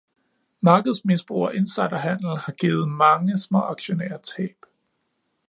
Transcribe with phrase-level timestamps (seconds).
[0.61, 4.57] Markedsmisbrug og insiderhandel har givet mange småaktionærer tab.